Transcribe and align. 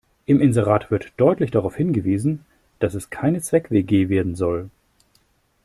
Im 0.25 0.41
Inserat 0.41 0.89
wird 0.89 1.13
deutlich 1.17 1.51
darauf 1.51 1.75
hingewiesen, 1.75 2.43
dass 2.79 2.95
es 2.95 3.11
keine 3.11 3.39
Zweck-WG 3.39 4.09
werden 4.09 4.33
soll. 4.33 4.71